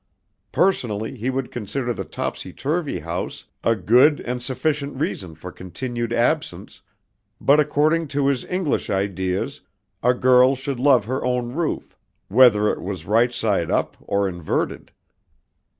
Personally 0.51 1.15
he 1.15 1.29
would 1.29 1.51
consider 1.51 1.93
the 1.93 2.03
topsy 2.03 2.51
turvy 2.53 2.97
house 3.01 3.45
a 3.63 3.75
good 3.75 4.19
and 4.21 4.41
sufficient 4.41 4.95
reason 4.99 5.35
for 5.35 5.51
continued 5.51 6.11
absence, 6.11 6.81
but 7.39 7.59
according 7.59 8.07
to 8.07 8.25
his 8.25 8.43
English 8.45 8.89
ideas 8.89 9.61
a 10.01 10.15
girl 10.15 10.55
should 10.55 10.79
love 10.79 11.05
her 11.05 11.23
own 11.23 11.53
roof 11.53 11.95
whether 12.29 12.67
it 12.71 12.81
was 12.81 13.05
right 13.05 13.31
side 13.31 13.69
up 13.69 13.95
or 13.99 14.27
inverted. 14.27 14.91